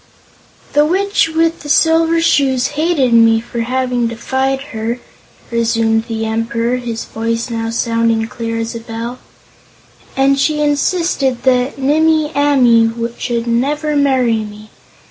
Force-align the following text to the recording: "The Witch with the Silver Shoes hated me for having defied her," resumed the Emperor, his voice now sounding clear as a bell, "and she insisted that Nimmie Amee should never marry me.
"The 0.73 0.83
Witch 0.83 1.29
with 1.29 1.59
the 1.59 1.69
Silver 1.69 2.19
Shoes 2.21 2.69
hated 2.69 3.13
me 3.13 3.39
for 3.39 3.59
having 3.59 4.07
defied 4.07 4.61
her," 4.73 4.99
resumed 5.51 6.05
the 6.07 6.25
Emperor, 6.25 6.77
his 6.77 7.05
voice 7.05 7.51
now 7.51 7.69
sounding 7.69 8.25
clear 8.27 8.57
as 8.57 8.73
a 8.73 8.79
bell, 8.79 9.19
"and 10.17 10.39
she 10.39 10.59
insisted 10.59 11.43
that 11.43 11.77
Nimmie 11.77 12.31
Amee 12.35 12.89
should 13.19 13.45
never 13.45 13.95
marry 13.95 14.37
me. 14.43 14.71